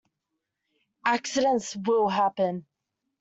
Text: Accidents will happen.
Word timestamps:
Accidents 1.05 1.75
will 1.75 2.09
happen. 2.09 2.65